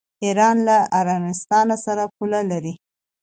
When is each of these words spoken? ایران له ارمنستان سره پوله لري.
ایران 0.23 0.57
له 0.67 0.77
ارمنستان 0.99 1.67
سره 1.85 2.03
پوله 2.15 2.39
لري. 2.51 2.73